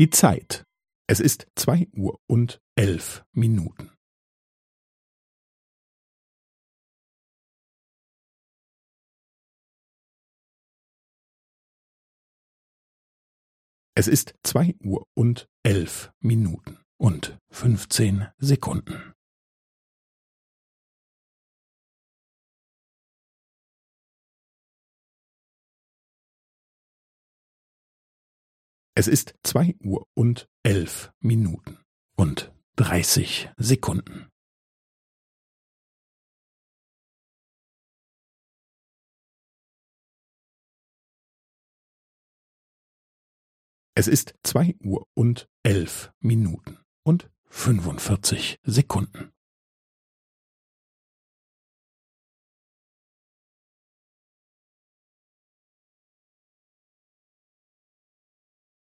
[0.00, 0.64] Die Zeit.
[1.06, 3.90] Es ist zwei Uhr und elf Minuten.
[13.94, 19.12] Es ist zwei Uhr und elf Minuten und fünfzehn Sekunden.
[29.00, 31.78] Es ist zwei Uhr und elf Minuten
[32.16, 34.28] und dreißig Sekunden.
[43.94, 49.32] Es ist zwei Uhr und elf Minuten und fünfundvierzig Sekunden.